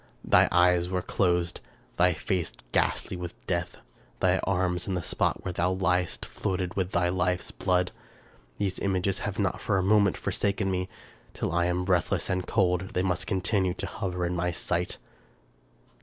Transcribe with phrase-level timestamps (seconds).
[0.25, 1.61] Thy eyes were closed—
[1.97, 3.77] thy face ghastly with death—
[4.19, 7.91] thy arms, and the spot where thou lyedst, floated in thy life's blood!
[8.57, 10.89] These images have not for a moment forsaken me.
[11.35, 14.97] Till I am breathless and cold, they must continue to hover in my sight.